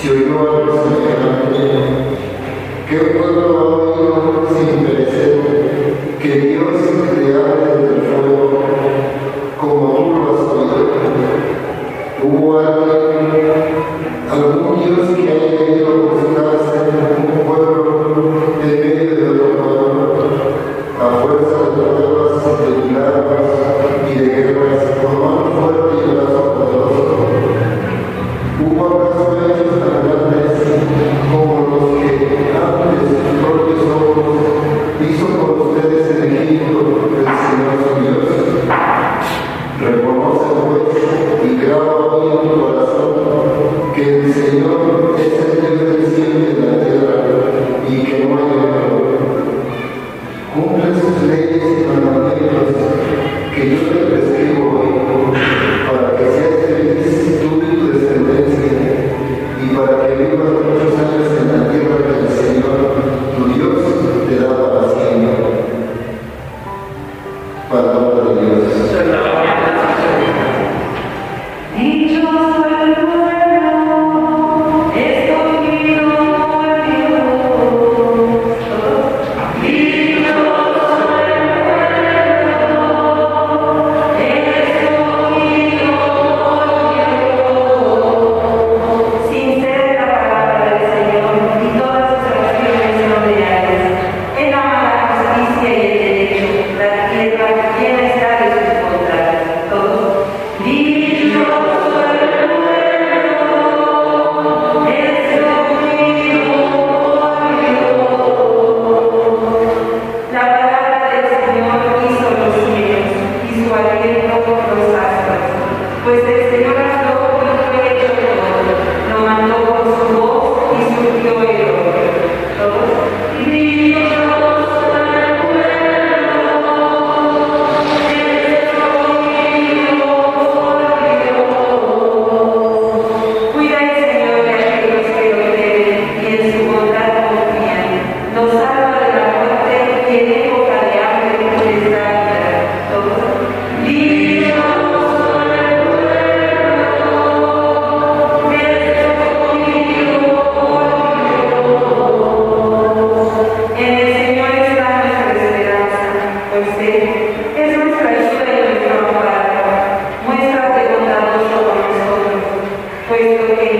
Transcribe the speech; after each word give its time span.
Si 0.00 0.08
hoy 0.08 0.24
no 0.30 0.36
vamos 0.36 0.54
oigo 0.54 0.70
algo 0.70 0.82
semejante, 0.82 1.58
que 2.88 2.96
un 2.96 3.18
pueblo 3.18 3.40
ha 3.44 3.64
oído 3.66 4.48
sin 4.48 4.86
perecer, 4.86 5.40
que 6.18 6.40
Dios 6.40 6.99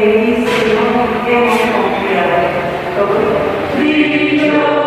benissimo 0.00 0.48
e 0.48 0.72
non 0.72 0.92
compiere. 1.72 2.48
Libro 3.76 4.80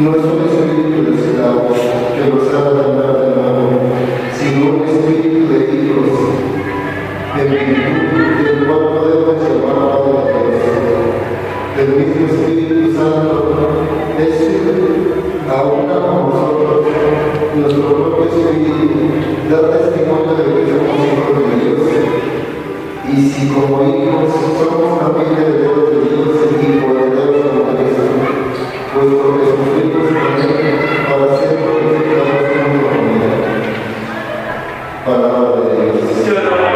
nuestro 0.00 0.39
Senhor. 36.22 36.69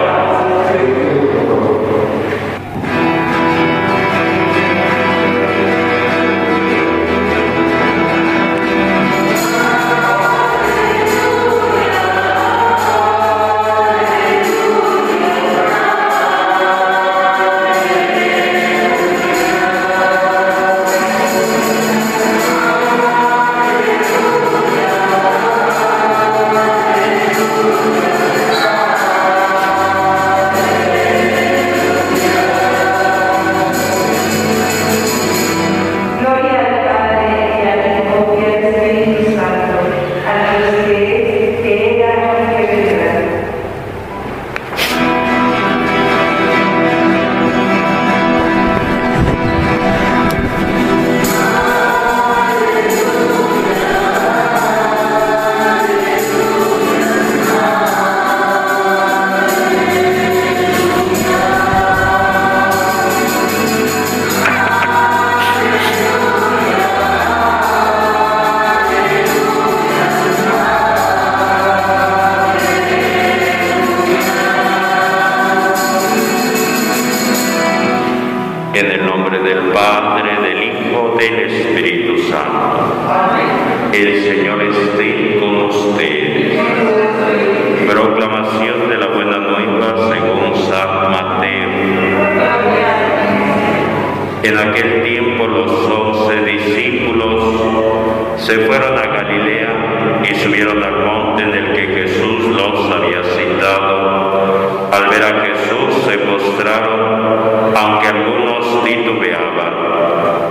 Se 98.45 98.59
fueron 98.59 98.99
a 98.99 99.07
Galilea 99.07 100.23
y 100.31 100.35
subieron 100.35 100.83
al 100.83 100.97
monte 100.99 101.45
en 101.45 101.55
el 101.55 101.73
que 101.73 101.87
Jesús 101.87 102.45
los 102.49 102.91
había 102.91 103.23
citado. 103.25 104.91
Al 104.93 105.09
ver 105.09 105.23
a 105.23 105.41
Jesús 105.47 106.05
se 106.05 106.19
postraron, 106.19 107.75
aunque 107.75 108.07
algunos 108.07 108.85
titubeaban. 108.85 109.75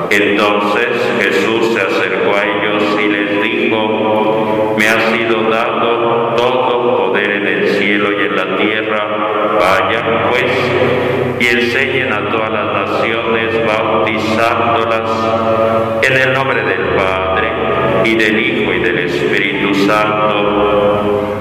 Entonces 0.09 0.87
Jesús 1.21 1.73
se 1.73 1.81
acercó 1.81 2.35
a 2.35 2.43
ellos 2.43 2.99
y 2.99 3.07
les 3.09 3.41
dijo, 3.43 4.75
me 4.75 4.89
ha 4.89 4.99
sido 5.11 5.49
dado 5.49 6.33
todo 6.35 6.97
poder 6.97 7.29
en 7.29 7.47
el 7.47 7.67
cielo 7.69 8.11
y 8.11 8.25
en 8.25 8.35
la 8.35 8.57
tierra. 8.57 9.07
Vayan 9.59 10.29
pues 10.31 10.51
y 11.39 11.47
enseñen 11.47 12.11
a 12.11 12.27
todas 12.31 12.51
las 12.51 12.73
naciones, 12.73 13.65
bautizándolas 13.67 15.11
en 16.01 16.13
el 16.17 16.33
nombre 16.33 16.63
del 16.63 16.95
Padre 16.95 17.32
y 18.03 18.15
del 18.15 18.39
Hijo 18.39 18.73
y 18.73 18.79
del 18.79 18.99
Espíritu 18.99 19.73
Santo, 19.85 21.39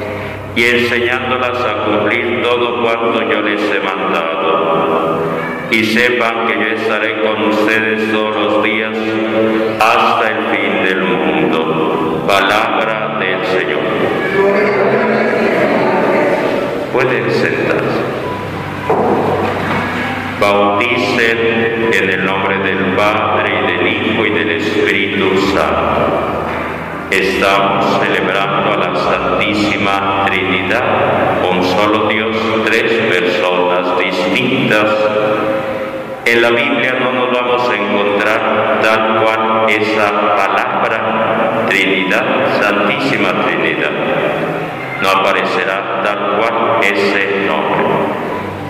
y 0.54 0.64
enseñándolas 0.64 1.58
a 1.60 1.84
cumplir 1.84 2.42
todo 2.42 2.82
cuanto 2.82 3.22
yo 3.30 3.40
les 3.42 3.60
he 3.62 3.80
mandado. 3.80 5.22
Y 5.70 5.84
sepan 5.84 6.46
que 6.46 6.54
yo 6.54 6.66
estaré 6.76 7.22
con 7.22 7.48
ustedes 7.48 8.12
todos 8.12 8.36
los 8.36 8.62
días 8.62 8.94
hasta 9.80 10.28
el 10.28 10.56
fin 10.56 10.84
del 10.84 11.02
mundo. 11.02 12.24
Palabra 12.26 13.18
del 13.18 13.44
Señor. 13.46 13.80
Pueden 16.92 17.30
sentarse. 17.30 18.02
Bauticen 20.38 21.90
en 21.92 22.10
el 22.10 22.24
nombre 22.26 22.58
del 22.58 22.94
Padre 22.94 23.52
y 23.58 23.72
del 23.72 23.86
Hijo 23.86 24.26
y 24.26 24.30
del 24.30 24.50
Espíritu 24.50 25.38
Santo. 25.54 26.41
Estamos 27.12 28.00
celebrando 28.00 28.72
a 28.72 28.76
la 28.78 28.96
Santísima 28.96 30.24
Trinidad, 30.24 30.82
un 31.46 31.62
solo 31.62 32.08
Dios, 32.08 32.34
tres 32.64 32.90
personas 32.90 33.98
distintas. 33.98 34.86
En 36.24 36.40
la 36.40 36.48
Biblia 36.48 36.94
no 36.98 37.12
nos 37.12 37.30
vamos 37.30 37.68
a 37.68 37.76
encontrar 37.76 38.80
tal 38.82 39.22
cual 39.22 39.68
esa 39.68 40.36
palabra 40.36 41.66
Trinidad, 41.68 42.24
Santísima 42.58 43.44
Trinidad. 43.44 43.90
No 45.02 45.10
aparecerá 45.10 46.00
tal 46.02 46.38
cual 46.38 46.80
ese 46.82 47.44
nombre, 47.46 47.84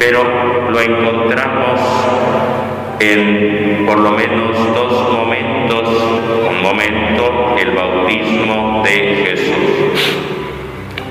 pero 0.01 0.25
lo 0.69 0.81
encontramos 0.81 2.62
en 3.03 3.85
por 3.85 3.99
lo 3.99 4.13
menos 4.13 4.57
dos 4.75 5.13
momentos, 5.13 5.89
un 6.49 6.63
momento 6.63 7.57
el 7.59 7.71
bautismo 7.73 8.83
de 8.85 9.25
Jesús. 9.27 10.19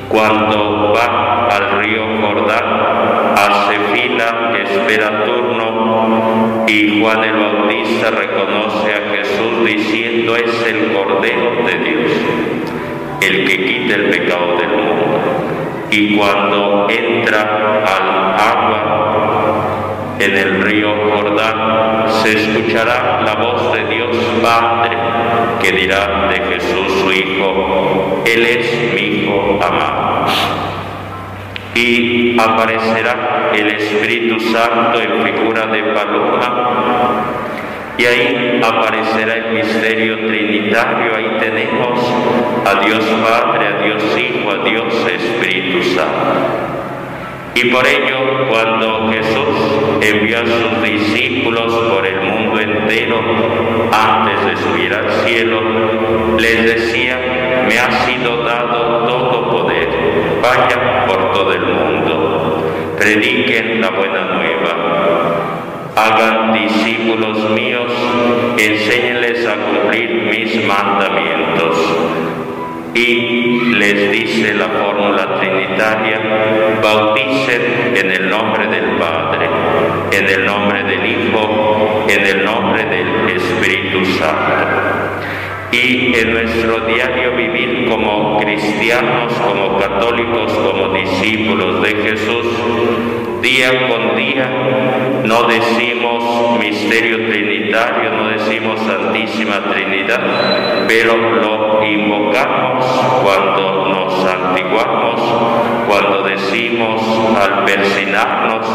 Cuando 0.08 0.94
va 0.94 1.48
al 1.48 1.82
río 1.82 2.02
Jordán, 2.22 3.34
hace 3.36 3.78
fila, 3.94 4.54
espera 4.64 5.26
turno 5.26 6.66
y 6.68 7.02
Juan 7.02 7.24
el 7.26 7.38
Bautista 7.38 8.12
reconoce 8.12 8.94
a 8.94 9.16
Jesús 9.16 9.66
diciendo 9.66 10.36
es 10.38 10.66
el 10.68 10.94
Cordero 10.94 11.66
de 11.66 11.78
Dios, 11.80 12.12
el 13.22 13.46
que 13.46 13.66
quita 13.66 13.96
el 13.96 14.10
pecado 14.10 14.58
del 14.58 14.70
mundo. 14.70 15.20
Y 15.90 16.16
cuando 16.16 16.88
entra 16.90 17.84
al 17.86 18.40
agua, 18.40 19.11
en 20.24 20.38
el 20.38 20.62
río 20.62 20.94
Jordán 21.14 22.06
se 22.22 22.38
escuchará 22.38 23.22
la 23.26 23.36
voz 23.36 23.74
de 23.74 23.86
Dios 23.86 24.16
Padre 24.42 24.98
que 25.62 25.72
dirá 25.72 26.30
de 26.30 26.40
Jesús 26.54 27.02
su 27.02 27.12
Hijo, 27.12 28.24
Él 28.26 28.46
es 28.46 28.94
mi 28.94 29.02
Hijo 29.02 29.60
amado. 29.64 30.28
Y 31.74 32.40
aparecerá 32.40 33.50
el 33.54 33.68
Espíritu 33.68 34.40
Santo 34.40 35.02
en 35.02 35.24
figura 35.24 35.66
de 35.68 35.84
paloma 35.84 37.42
y 37.98 38.06
ahí 38.06 38.62
aparecerá 38.64 39.36
el 39.36 39.54
misterio 39.54 40.26
trinitario, 40.28 41.16
ahí 41.16 41.38
tenemos 41.40 42.00
a 42.66 42.84
Dios 42.84 43.06
Padre, 43.24 43.68
a 43.68 43.82
Dios 43.84 44.04
Hijo, 44.18 44.52
a 44.52 44.64
Dios 44.68 45.08
Espíritu 45.08 45.84
Santo. 45.84 46.72
Y 47.54 47.66
por 47.66 47.86
ello, 47.86 48.31
cuando 48.52 49.10
Jesús 49.10 50.02
envió 50.02 50.40
a 50.40 50.46
sus 50.46 50.84
discípulos 50.84 51.74
por 51.74 52.06
el 52.06 52.20
mundo 52.20 52.60
entero, 52.60 53.22
antes 53.94 54.46
de 54.46 54.58
subir 54.58 54.94
al 54.94 55.10
cielo, 55.26 55.62
les 56.38 56.66
decía, 56.66 57.18
me 57.66 57.80
ha 57.80 57.92
sido 58.06 58.44
dado 58.44 59.06
todo 59.08 59.52
poder, 59.52 59.88
vayan 60.42 61.06
por 61.08 61.32
todo 61.32 61.54
el 61.54 61.62
mundo, 61.62 62.94
prediquen 62.98 63.80
la 63.80 63.90
buena 63.92 64.22
nueva, 64.26 64.76
hagan 65.96 66.52
discípulos 66.52 67.50
míos, 67.52 67.92
enséñenles 68.58 69.48
a 69.48 69.56
cumplir 69.56 70.12
mis 70.30 70.66
mandamientos 70.66 72.31
y 72.94 73.74
les 73.76 74.12
dice 74.12 74.54
la 74.54 74.68
fórmula 74.68 75.40
trinitaria, 75.40 76.20
bauticen 76.84 77.94
en 77.96 78.12
el 78.12 78.30
nombre 78.30 78.68
del 78.68 78.98
Padre, 78.98 79.48
en 80.12 80.28
el 80.28 80.46
nombre 80.46 80.84
del 80.84 81.06
Hijo, 81.06 82.06
en 82.10 82.26
el 82.26 82.46
nombre 82.46 82.84
del 82.86 83.38
Espíritu 83.38 84.06
Santo. 84.06 84.92
Y 85.72 86.14
en 86.16 86.34
nuestro 86.34 86.82
diario 86.82 87.32
vivir 87.38 87.86
como 87.88 88.38
cristianos, 88.40 89.32
como 89.36 89.78
católicos, 89.78 90.52
como 90.52 90.94
discípulos 90.94 91.82
de 91.82 91.96
Jesús, 91.96 92.46
día 93.42 93.88
con 93.88 94.18
día 94.18 94.50
no 95.24 95.44
decimos 95.44 96.60
misterio 96.60 97.26
trinitario, 97.30 98.12
no 98.12 98.28
decimos 98.30 98.80
Santísima 98.82 99.62
Trinidad, 99.72 100.86
pero 100.88 101.16
lo 101.16 101.61
invocamos 101.94 102.86
cuando 103.24 103.88
nos 103.88 104.22
santiguamos, 104.22 105.22
cuando 105.88 106.24
decimos 106.24 107.02
al 107.40 107.66
persinarnos 107.66 108.66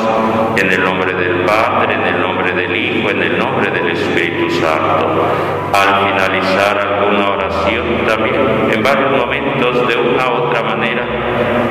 en 0.57 0.73
el 0.73 0.85
nombre 0.85 1.15
del 1.15 1.45
Padre, 1.45 1.95
en 1.95 2.07
el 2.15 2.21
nombre 2.21 2.53
del 2.53 2.77
Hijo, 2.77 3.11
en 3.11 3.23
el 3.23 3.39
nombre 3.39 3.71
del 3.71 3.91
Espíritu 3.91 4.51
Santo. 4.51 5.25
Al 5.73 6.07
finalizar 6.07 6.79
alguna 6.79 7.31
oración 7.31 8.07
también, 8.07 8.71
en 8.73 8.83
varios 8.83 9.11
momentos 9.11 9.89
de 9.89 9.97
una 9.97 10.29
u 10.29 10.35
otra 10.47 10.63
manera, 10.63 11.05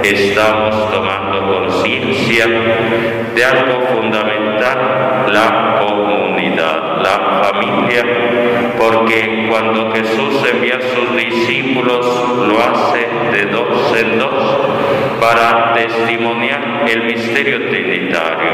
estamos 0.03 0.91
tomando 0.91 1.59
conciencia 1.59 2.47
de 2.47 3.45
algo 3.45 3.81
fundamental, 3.87 5.25
la 5.27 5.79
comunidad, 5.79 6.94
la 7.05 7.43
familia, 7.43 8.03
porque 8.79 9.47
cuando 9.49 9.91
Jesús 9.91 10.43
envía 10.51 10.77
a 10.77 10.81
sus 10.81 11.15
discípulos 11.15 12.03
lo 12.47 12.59
hace 12.59 13.07
de 13.31 13.45
dos 13.51 13.95
en 13.95 14.17
dos 14.17 14.57
para 15.21 15.73
testimoniar 15.73 16.85
el 16.87 17.03
misterio 17.03 17.69
trinitario, 17.69 18.51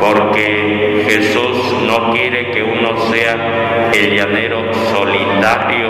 porque 0.00 1.04
Jesús 1.08 1.76
no 1.86 2.12
quiere 2.12 2.50
que 2.50 2.62
uno 2.62 2.96
sea 3.10 3.90
el 3.92 4.14
llanero 4.14 4.72
solitario, 4.92 5.88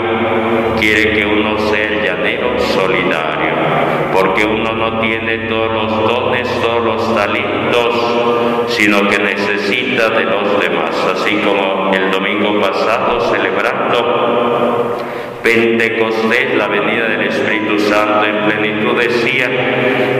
quiere 0.79 1.11
que 1.11 1.25
uno 1.25 1.57
sea 1.69 1.83
el 1.83 2.01
llanero 2.01 2.59
solidario, 2.59 3.53
porque 4.39 4.45
uno 4.45 4.73
no 4.73 4.99
tiene 4.99 5.37
todos 5.49 5.71
los 5.71 6.07
dones, 6.07 6.47
todos 6.61 6.83
los 6.83 7.15
talentos, 7.15 8.67
sino 8.67 9.07
que 9.09 9.19
necesita 9.19 10.09
de 10.09 10.23
los 10.23 10.59
demás, 10.59 10.95
así 11.13 11.35
como 11.37 11.91
el 11.93 12.11
domingo 12.11 12.61
pasado 12.61 13.19
celebrando 13.31 14.97
Pentecostés, 15.43 16.55
la 16.55 16.67
venida 16.67 17.07
del 17.07 17.21
Espíritu 17.21 17.79
Santo 17.79 18.25
en 18.25 18.45
plenitud, 18.45 18.97
decía 18.99 19.49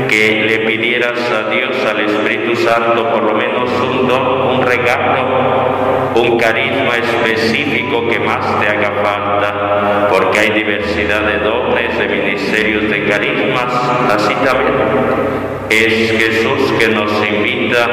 que 0.08 0.46
le 0.48 0.60
pidieras 0.60 1.20
a 1.32 1.50
Dios, 1.50 1.86
al 1.86 2.00
Espíritu 2.02 2.56
Santo, 2.56 3.10
por 3.12 3.24
lo 3.24 3.34
menos 3.34 3.70
un 3.72 4.08
don, 4.08 4.56
un 4.56 4.62
regalo, 4.62 5.79
un 6.16 6.38
carisma 6.38 6.98
específico 6.98 8.08
que 8.08 8.20
más 8.20 8.60
te 8.60 8.68
haga 8.68 8.92
falta, 9.04 10.08
porque 10.10 10.39
hay 10.39 10.50
diversidad 10.51 11.22
de 11.22 11.39
dones, 11.39 11.98
de 11.98 12.08
ministerios, 12.08 12.89
de 12.89 13.06
carismas, 13.06 13.74
así 14.12 14.34
también 14.46 15.39
es 15.70 16.12
Jesús 16.12 16.74
que 16.80 16.88
nos 16.89 17.12
invita 17.28 17.86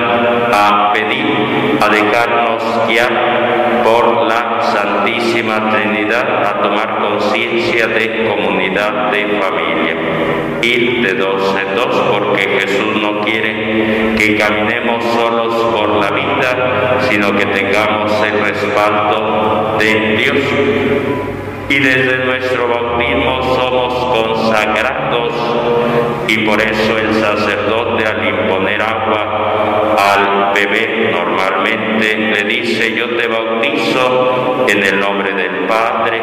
a 0.51 0.93
pedir, 0.95 1.27
a 1.81 1.89
dejarnos 1.91 2.89
guiar 2.89 3.83
por 3.85 4.27
la 4.27 4.63
Santísima 4.63 5.71
Trinidad 5.71 6.47
a 6.47 6.63
tomar 6.63 6.99
conciencia 7.01 7.87
de 7.87 8.25
comunidad, 8.25 9.11
de 9.11 9.27
familia. 9.41 9.97
Ir 10.63 11.03
de 11.03 11.15
dos 11.15 11.55
en 11.55 11.77
dos 11.77 11.95
porque 12.11 12.49
Jesús 12.61 13.01
no 13.01 13.21
quiere 13.21 14.15
que 14.17 14.37
caminemos 14.37 15.05
solos 15.05 15.55
por 15.77 15.89
la 15.97 16.11
vida, 16.11 16.76
sino 17.09 17.37
que 17.37 17.47
tengamos 17.47 18.13
el 18.25 18.41
respaldo 18.41 19.77
de 19.79 20.17
Dios 20.17 20.37
y 21.69 21.79
desde 21.79 22.25
nuestro 22.25 22.69
bautismo 22.69 23.43
somos 23.57 23.95
consagrados 24.17 25.33
y 26.29 26.39
por 26.39 26.61
eso 26.61 26.99
el 26.99 27.15
sacerdote 27.15 28.05
al 28.05 28.27
imponer 28.27 28.81
agua 28.81 29.47
al 29.99 30.55
bebé 30.55 31.11
normalmente 31.13 32.17
le 32.17 32.45
dice 32.45 32.95
yo 32.95 33.09
te 33.17 33.27
bautizo 33.27 34.67
en 34.69 34.83
el 34.83 35.01
nombre 35.01 35.33
del 35.33 35.67
Padre 35.67 36.21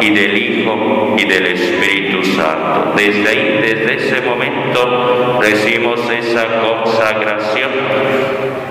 y 0.00 0.10
del 0.10 0.36
Hijo 0.36 1.14
y 1.18 1.24
del 1.24 1.46
Espíritu 1.46 2.24
Santo. 2.24 2.92
Desde 2.96 3.28
ahí, 3.28 3.60
desde 3.62 3.94
ese 3.94 4.20
momento 4.22 5.38
recibimos 5.40 6.00
esa 6.10 6.46
consagración 6.60 7.70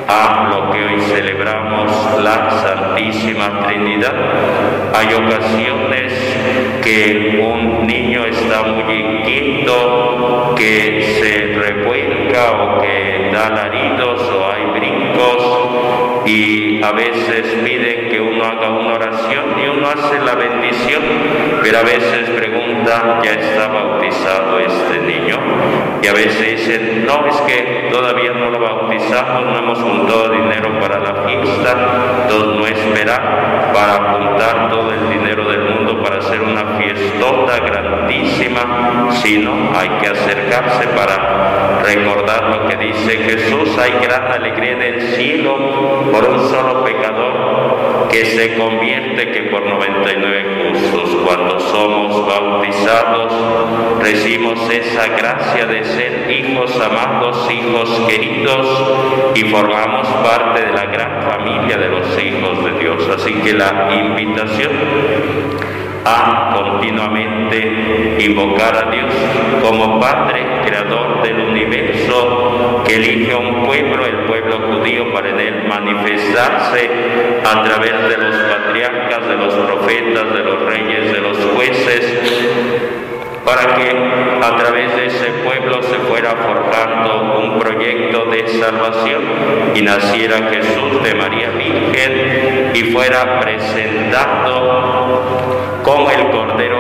a 0.10 0.50
lo 0.50 0.72
que 0.72 0.84
hoy 0.84 1.02
celebramos 1.02 2.20
la 2.20 2.50
Santísima 2.50 3.66
Trinidad. 3.66 4.14
Hay 4.94 5.14
ocasiones 5.14 6.12
que 6.82 7.40
un 7.40 7.86
niño 7.86 8.26
está 8.26 8.64
muy 8.64 8.96
inquieto, 8.96 10.56
que 10.58 11.20
se 11.22 11.60
revuelca 11.60 12.52
o 12.52 12.82
que 12.82 13.30
da 13.32 13.50
laridos 13.50 14.22
o 14.22 14.52
hay 14.52 14.80
brincos 14.80 15.70
y 16.26 16.84
a 16.84 16.92
veces 16.92 17.58
piden 17.64 18.10
que 18.10 18.20
uno 18.20 18.44
haga 18.44 18.70
una 18.70 18.94
oración 18.94 19.46
y 19.64 19.68
uno 19.68 19.90
hace 19.90 20.20
la 20.20 20.36
bendición, 20.36 21.04
pero 21.62 21.80
a 21.80 21.84
veces 21.84 22.30
pregunta, 22.32 23.20
¿ya 23.24 23.34
está 23.34 23.68
bautizado 23.68 24.60
este 24.60 25.00
niño? 25.00 25.38
Y 26.02 26.08
a 26.08 26.14
veces 26.14 26.40
dicen, 26.40 27.06
no, 27.06 27.26
es 27.28 27.36
que 27.42 27.90
todavía 27.92 28.32
no 28.32 28.50
lo 28.50 28.60
bautizamos, 28.60 29.46
no 29.46 29.58
hemos 29.58 29.80
juntado 29.80 30.30
dinero 30.30 30.80
para 30.80 31.00
la 31.00 31.14
fiesta, 31.28 32.24
entonces 32.24 32.60
no 32.60 32.68
espera 32.68 33.72
para 33.74 34.14
juntar 34.14 34.70
todo 34.70 34.92
el 34.92 35.10
dinero 35.10 35.50
del 35.50 35.62
mundo 35.64 36.02
para 36.02 36.20
hacer 36.20 36.42
una 36.42 36.78
fiestota 36.78 37.60
grandísima, 37.60 39.10
sino 39.12 39.52
hay 39.76 39.90
que 40.02 40.08
acercarse 40.08 40.88
para 40.90 41.82
recordar 41.84 42.44
lo 42.50 42.68
que 42.68 42.78
dice 42.78 43.18
Jesús, 43.18 43.78
hay 43.78 43.92
gran 44.02 44.32
alegría 44.32 44.72
en 44.72 44.82
el 44.82 45.02
cielo 45.14 45.58
por 46.12 46.30
un 46.30 46.50
solo 46.50 46.84
pecador 46.84 46.99
que 48.12 48.26
se 48.26 48.58
convierte 48.58 49.32
que 49.32 49.44
por 49.44 49.66
99 49.66 50.46
justos. 50.72 51.16
Cuando 51.26 51.60
somos 51.60 52.26
bautizados 52.26 53.34
recibimos 54.02 54.70
esa 54.70 55.08
gracia 55.10 55.66
de 55.66 55.84
ser 55.84 56.32
hijos 56.32 56.80
amados, 56.80 57.50
hijos 57.52 57.90
queridos 58.08 59.32
y 59.36 59.44
formamos 59.46 60.08
parte 60.08 60.66
de 60.66 60.72
la 60.72 60.86
gran 60.86 61.22
familia 61.24 61.78
de 61.78 61.90
los 61.90 62.08
hijos 62.24 62.64
de 62.66 62.80
Dios. 62.80 63.10
Así 63.16 63.34
que 63.36 63.54
la 63.54 63.90
invitación 63.94 64.72
a 66.06 66.54
continuamente 66.56 68.18
invocar 68.20 68.76
a 68.76 68.92
Dios 68.92 69.14
como 69.62 70.00
Padre, 70.00 70.46
Creador 70.66 71.22
del 71.22 71.40
universo, 71.40 72.59
elige 72.94 73.32
a 73.32 73.38
un 73.38 73.66
pueblo, 73.66 74.06
el 74.06 74.18
pueblo 74.26 74.60
judío, 74.60 75.14
para 75.14 75.30
en 75.30 75.40
él 75.40 75.64
manifestarse 75.68 76.90
a 77.46 77.64
través 77.64 77.92
de 78.10 78.18
los 78.18 78.36
patriarcas, 78.36 79.28
de 79.28 79.36
los 79.36 79.54
profetas, 79.54 80.34
de 80.34 80.44
los 80.44 80.62
reyes, 80.66 81.12
de 81.12 81.20
los 81.20 81.38
jueces, 81.56 82.20
para 83.46 83.76
que 83.76 83.90
a 84.42 84.58
través 84.58 84.96
de 84.96 85.06
ese 85.08 85.32
pueblo 85.44 85.82
se 85.84 85.96
fuera 86.00 86.36
forjando 86.36 87.40
un 87.40 87.60
proyecto 87.60 88.26
de 88.26 88.48
salvación 88.48 89.24
y 89.76 89.82
naciera 89.82 90.50
Jesús 90.52 91.04
de 91.04 91.16
María 91.16 91.50
Virgen 91.50 92.72
y 92.74 92.84
fuera 92.92 93.40
presentado 93.40 95.22
como 95.84 96.12
el 96.12 96.30
Cordero 96.30 96.80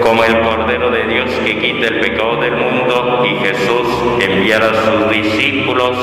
como 0.00 0.22
el 0.22 0.40
Cordero 0.40 0.90
de 0.90 1.04
Dios 1.04 1.30
que 1.44 1.58
quita 1.58 1.88
el 1.88 2.00
pecado 2.00 2.36
del 2.36 2.52
mundo 2.52 3.03
enviara 4.44 4.72
a 4.72 4.74
sus 4.74 5.10
discípulos 5.10 5.96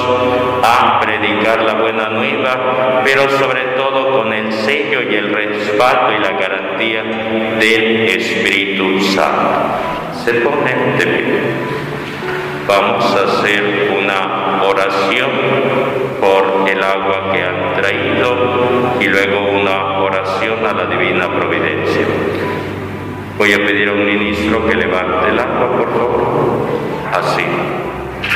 a 0.63 0.99
predicar 0.99 1.61
la 1.61 1.75
buena 1.75 2.09
nueva, 2.09 3.01
pero 3.03 3.29
sobre 3.29 3.61
todo 3.77 4.17
con 4.17 4.33
el 4.33 4.51
sello 4.51 5.03
y 5.03 5.13
el 5.13 5.31
respaldo 5.31 6.11
y 6.17 6.19
la 6.19 6.31
garantía 6.31 7.03
del 7.59 8.09
Espíritu 8.09 8.99
Santo. 8.99 9.59
Se 10.25 10.33
ponen 10.33 10.97
de 10.97 11.05
pie. 11.05 11.39
Vamos 12.67 13.15
a 13.15 13.25
hacer 13.25 13.91
una 13.95 14.63
oración 14.63 15.29
por 16.19 16.67
el 16.67 16.81
agua 16.81 17.31
que 17.31 17.43
han 17.43 17.75
traído 17.79 18.97
y 18.99 19.05
luego 19.05 19.51
una 19.51 19.99
oración 19.99 20.65
a 20.65 20.73
la 20.73 20.85
divina 20.85 21.27
providencia. 21.27 22.07
Voy 23.37 23.53
a 23.53 23.57
pedir 23.57 23.87
a 23.87 23.93
un 23.93 24.03
ministro 24.03 24.65
que 24.65 24.73
levante 24.73 25.29
el 25.29 25.37
agua, 25.37 25.77
por 25.77 25.91
favor. 25.91 26.67
Así. 27.13 27.45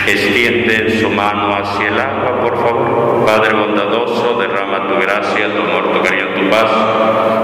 Extiende 0.07 0.99
su 0.99 1.09
mano 1.09 1.55
hacia 1.55 1.87
el 1.87 1.99
agua, 1.99 2.39
por 2.41 2.55
favor. 2.57 3.25
Padre 3.25 3.53
bondadoso, 3.53 4.37
derrama 4.39 4.87
tu 4.87 4.99
gracia, 4.99 5.47
tu 5.53 5.61
amor, 5.61 5.91
tu 5.91 6.01
cariño, 6.03 6.27
tu 6.35 6.49
paz 6.49 6.69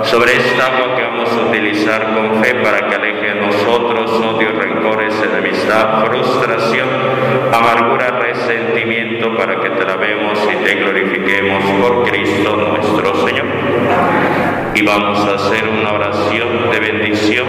sobre 0.04 0.36
esta 0.36 0.66
agua 0.68 0.96
que 0.96 1.04
vamos 1.04 1.30
a 1.32 1.50
utilizar 1.50 2.14
con 2.14 2.44
fe 2.44 2.56
para 2.56 2.88
que 2.88 2.96
aleje 2.96 3.34
de 3.34 3.36
nosotros 3.36 4.12
odios, 4.12 4.56
rencores, 4.56 5.14
enemistad, 5.22 6.06
frustración, 6.06 6.90
amargura, 7.54 8.20
resentimiento, 8.20 9.36
para 9.38 9.60
que 9.60 9.70
te 9.70 9.86
lavemos 9.86 10.40
y 10.52 10.64
te 10.64 10.76
glorifiquemos 10.76 11.64
por 11.82 12.04
Cristo 12.10 12.56
nuestro 12.56 13.28
Señor. 13.28 13.46
Y 14.74 14.82
vamos 14.84 15.20
a 15.20 15.36
hacer 15.36 15.68
una 15.68 15.94
oración 15.94 16.72
de 16.72 16.80
bendición 16.80 17.48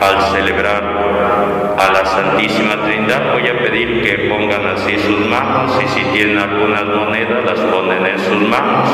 al 0.00 0.20
celebrar 0.32 1.53
a 1.78 1.92
la 1.92 2.04
Santísima 2.04 2.76
Trinidad. 2.84 3.32
Voy 3.32 3.48
a 3.48 3.58
pedir 3.58 4.02
que 4.02 4.28
pongan 4.28 4.66
así 4.66 4.98
sus 4.98 5.26
manos 5.26 5.78
y 5.82 5.88
si 5.88 6.04
tienen 6.12 6.38
algunas 6.38 6.84
monedas 6.84 7.44
las 7.44 7.60
ponen 7.60 8.06
en 8.06 8.18
sus 8.18 8.40
manos. 8.48 8.88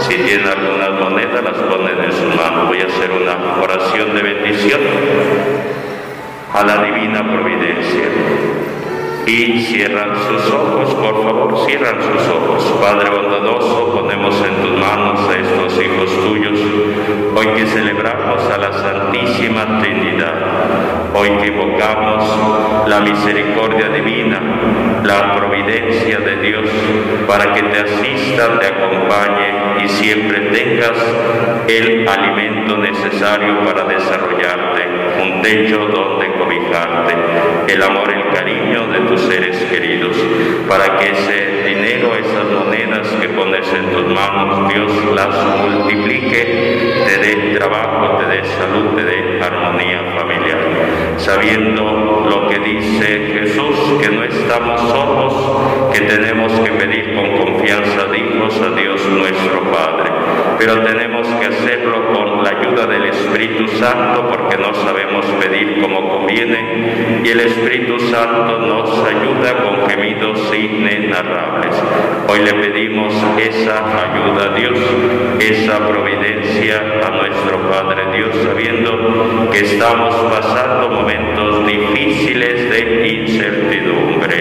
Si 0.00 0.14
tienen 0.14 0.46
algunas 0.46 0.90
monedas 1.00 1.44
las 1.44 1.58
ponen 1.58 2.04
en 2.04 2.12
sus 2.12 2.34
manos. 2.34 2.68
Voy 2.68 2.80
a 2.80 2.86
hacer 2.86 3.10
una 3.10 3.62
oración 3.62 4.14
de 4.14 4.22
bendición 4.22 4.80
a 6.52 6.64
la 6.64 6.82
divina 6.82 7.22
providencia. 7.22 8.08
Y 9.26 9.60
cierran 9.60 10.16
sus 10.26 10.50
ojos, 10.50 10.94
por 10.94 11.22
favor, 11.22 11.66
cierran 11.66 12.00
sus 12.00 12.28
ojos. 12.28 12.64
Padre 12.80 13.10
bondadoso, 13.10 13.92
ponemos 13.92 14.34
en 14.42 14.62
tus 14.62 14.78
manos 14.80 15.20
a 15.28 15.36
estos 15.36 15.82
hijos 15.82 16.10
tuyos, 16.24 16.58
hoy 17.36 17.46
que 17.48 17.66
celebramos 17.66 18.42
a 18.50 18.56
la 18.56 18.72
Santísima 18.72 19.80
Trinidad, 19.82 20.97
hoy 21.14 21.30
que 21.40 21.46
evocamos 21.48 22.86
la 22.86 23.00
misericordia 23.00 23.88
divina, 23.88 24.40
la 25.04 25.34
providencia 25.34 26.18
de 26.18 26.36
Dios, 26.36 26.68
para 27.26 27.52
que 27.52 27.62
te 27.62 27.78
asista, 27.78 28.58
te 28.58 28.66
acompañe 28.66 29.84
y 29.84 29.88
siempre 29.88 30.40
tengas 30.52 30.96
el 31.68 32.08
alimento 32.08 32.78
necesario 32.78 33.64
para 33.64 33.84
desarrollarte, 33.84 34.88
un 35.22 35.42
techo 35.42 35.86
donde 35.86 36.32
cobijarte, 36.32 37.14
el 37.72 37.82
amor, 37.82 38.10
el 38.12 38.32
cariño 38.34 38.86
de 38.88 39.00
tus 39.00 39.20
seres 39.22 39.56
queridos, 39.70 40.16
para 40.68 40.98
que 40.98 41.10
ese 41.10 41.62
dinero, 41.68 42.14
esas 42.16 42.44
monedas 42.46 43.08
que 43.20 43.28
pones 43.28 43.72
en 43.72 43.90
tus 43.92 44.06
manos, 44.06 44.68
Dios 44.68 44.92
las 45.14 45.46
multiplique, 45.60 47.04
te 47.06 47.18
dé 47.18 47.56
trabajo, 47.58 48.18
te 48.18 48.26
dé 48.26 48.44
salud, 48.44 48.96
te 48.96 49.04
dé 49.04 49.40
armonía 49.42 50.02
familiar, 50.16 50.27
sabiendo 51.18 52.26
lo 52.28 52.48
que 52.48 52.58
dice 52.60 53.32
Jesús, 53.34 54.00
que 54.00 54.08
no 54.08 54.22
estamos 54.22 54.80
solos, 54.80 55.92
que 55.92 56.00
tenemos 56.02 56.52
que 56.60 56.70
pedir 56.72 57.14
con 57.14 57.36
confianza 57.36 58.06
dignos 58.12 58.60
a 58.60 58.70
Dios 58.70 59.04
nuestro 59.08 59.62
Padre, 59.70 60.10
pero 60.58 60.80
tenemos 60.82 61.26
que 61.26 61.46
hacerlo 61.46 62.12
con 62.12 62.42
la 62.42 62.50
ayuda 62.50 62.86
del 62.86 63.04
Espíritu 63.06 63.68
Santo 63.68 64.28
porque 64.28 64.56
no 64.56 64.72
sabemos 64.74 65.26
pedir 65.40 65.80
como 65.80 66.07
y 66.38 67.28
el 67.30 67.40
Espíritu 67.40 67.98
Santo 67.98 68.58
nos 68.58 69.04
ayuda 69.04 69.60
con 69.60 69.90
gemidos 69.90 70.54
inenarrables. 70.54 71.74
Hoy 72.28 72.38
le 72.44 72.54
pedimos 72.54 73.12
esa 73.38 73.78
ayuda 73.78 74.52
a 74.52 74.56
Dios, 74.56 74.78
esa 75.40 75.88
providencia 75.88 76.80
a 77.04 77.10
nuestro 77.10 77.58
Padre 77.68 78.16
Dios, 78.16 78.36
sabiendo 78.44 79.50
que 79.50 79.60
estamos 79.60 80.14
pasando 80.30 80.90
momentos 80.90 81.66
difíciles 81.66 82.70
de 82.70 83.08
incertidumbre, 83.08 84.36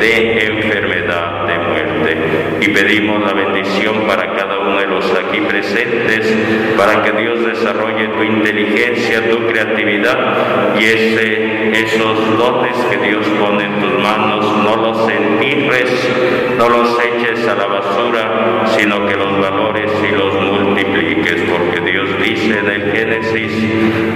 de 0.00 0.46
enfermedad, 0.46 1.46
de 1.48 1.58
muerte. 1.58 2.16
Y 2.62 2.68
pedimos 2.68 3.20
la 3.26 3.34
bendición 3.34 4.06
para 4.06 4.34
cada 4.34 4.51
de 4.82 4.88
los 4.88 5.04
aquí 5.12 5.40
presentes, 5.40 6.34
para 6.76 7.02
que 7.02 7.12
Dios 7.12 7.44
desarrolle 7.44 8.08
tu 8.08 8.22
inteligencia, 8.24 9.30
tu 9.30 9.46
creatividad 9.46 10.76
y 10.76 10.84
ese, 10.84 11.70
esos 11.84 12.36
dones 12.36 12.76
que 12.90 12.96
Dios 12.96 13.24
pone 13.40 13.64
en 13.64 13.80
tus 13.80 14.02
manos, 14.02 14.44
no 14.64 14.76
los 14.76 15.08
entierres, 15.08 16.08
no 16.58 16.68
los 16.68 16.98
eches 16.98 17.46
a 17.46 17.54
la 17.54 17.66
basura, 17.66 18.64
sino 18.76 19.06
que 19.06 19.16
los 19.16 19.40
valores 19.40 19.92
y 20.02 20.16
los 20.16 20.34
multipliques, 20.34 21.42
porque 21.42 21.80
Dios 21.80 22.08
dice 22.20 22.58
en 22.58 22.68
el 22.68 22.92
Génesis, 22.92 23.52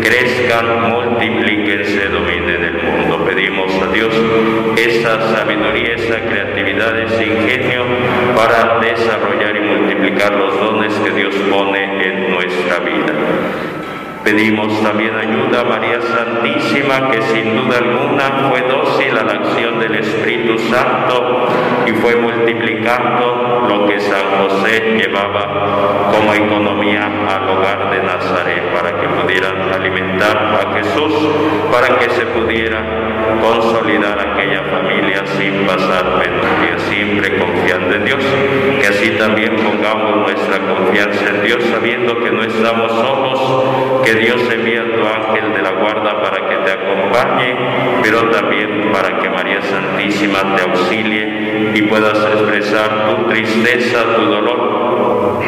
crezcan, 0.02 0.90
multiplíquense, 0.90 2.08
dominen 2.08 2.64
el 2.64 2.82
mundo. 2.82 3.24
Pedimos 3.24 3.72
a 3.82 3.86
Dios 3.92 4.14
esa 4.76 5.20
sabiduría, 5.32 5.94
esa 5.94 6.20
creatividad, 6.20 6.98
ese 7.00 7.26
ingenio 7.26 7.84
para 8.34 8.78
desarrollar 8.80 9.56
y 9.56 9.60
multiplicar 9.96 10.32
los 10.32 10.60
dones 10.60 10.92
que 10.94 11.10
Dios 11.10 11.34
pone 11.50 12.06
en 12.06 12.30
nuestra 12.30 12.78
vida. 12.80 13.12
Pedimos 14.24 14.82
también 14.82 15.14
ayuda 15.14 15.60
a 15.60 15.64
María 15.64 16.00
Santísima, 16.02 17.10
que 17.10 17.22
sin 17.22 17.56
duda 17.56 17.78
alguna 17.78 18.48
fue 18.50 18.60
dócil 18.62 19.16
a 19.16 19.22
la 19.22 19.32
acción 19.34 19.78
del 19.78 19.94
Espíritu 19.94 20.58
Santo 20.58 21.48
y 21.86 21.92
fue 21.92 22.16
multiplicando 22.16 23.66
lo 23.68 23.86
que 23.86 24.00
San 24.00 24.24
José 24.38 24.96
llevaba 24.98 26.10
como 26.12 26.34
economía 26.34 27.08
al 27.28 27.48
hogar 27.48 27.90
de 27.90 28.02
Nazaret 28.02 28.64
para 28.74 29.00
que 29.00 29.08
pudieran 29.08 29.72
alimentar 29.72 30.36
a 30.36 30.74
Jesús, 30.76 31.28
para 31.70 31.96
que 31.98 32.10
se 32.10 32.26
pudiera 32.26 32.82
consolidar 33.40 34.25
aquella 34.36 34.62
familia 34.64 35.24
sin 35.38 35.66
pasar 35.66 36.04
penurias, 36.20 36.82
siempre 36.90 37.38
confiando 37.38 37.94
en 37.94 38.04
Dios. 38.04 38.24
Que 38.80 38.86
así 38.86 39.10
también 39.12 39.56
pongamos 39.56 40.16
nuestra 40.16 40.58
confianza 40.58 41.30
en 41.30 41.42
Dios, 41.42 41.64
sabiendo 41.72 42.22
que 42.22 42.30
no 42.30 42.42
estamos 42.42 42.92
solos, 42.92 44.02
que 44.04 44.14
Dios 44.14 44.42
envía 44.52 44.82
a 44.82 44.84
tu 44.84 45.06
ángel 45.06 45.54
de 45.54 45.62
la 45.62 45.70
guarda 45.70 46.22
para 46.22 46.48
que 46.48 46.56
te 46.56 46.72
acompañe, 46.72 47.56
pero 48.02 48.28
también 48.30 48.92
para 48.92 49.18
que 49.18 49.30
María 49.30 49.62
Santísima 49.62 50.54
te 50.54 50.62
auxilie 50.62 51.72
y 51.74 51.82
puedas 51.82 52.18
expresar 52.18 53.06
tu 53.08 53.30
tristeza, 53.30 54.04
tu 54.16 54.22
dolor, 54.22 55.40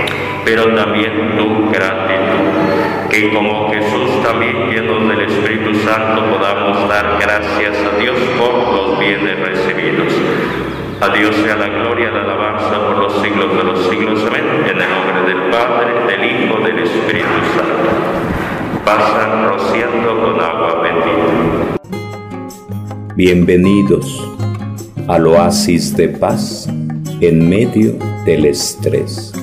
pero 0.48 0.74
también 0.74 1.36
tu 1.36 1.70
gratitud. 1.70 3.10
Que 3.10 3.30
como 3.34 3.70
Jesús 3.70 4.22
también 4.22 4.70
llenos 4.70 5.06
del 5.06 5.20
Espíritu 5.20 5.74
Santo 5.80 6.24
podamos 6.24 6.88
dar 6.88 7.18
gracias 7.20 7.76
a 7.76 7.98
Dios 7.98 8.16
por 8.38 8.54
los 8.72 8.98
bienes 8.98 9.38
recibidos. 9.40 10.10
A 11.02 11.08
Dios 11.10 11.36
sea 11.36 11.54
la 11.54 11.68
gloria, 11.68 12.10
la 12.10 12.22
alabanza 12.22 12.80
por 12.86 12.96
los 12.96 13.20
siglos 13.20 13.54
de 13.58 13.62
los 13.62 13.88
siglos. 13.90 14.24
Amén. 14.26 14.44
En 14.64 14.80
el 14.80 14.88
nombre 14.88 15.34
del 15.34 15.50
Padre, 15.50 15.92
del 16.06 16.24
Hijo, 16.24 16.58
del 16.60 16.78
Espíritu 16.78 17.40
Santo 17.54 18.84
pasan 18.86 19.50
rociando 19.50 20.18
con 20.18 20.40
agua 20.40 20.80
bendita. 20.82 21.78
Bienvenidos 23.14 24.26
al 25.08 25.26
oasis 25.26 25.94
de 25.94 26.08
paz 26.08 26.66
en 27.20 27.48
medio 27.50 27.98
del 28.24 28.46
estrés. 28.46 29.37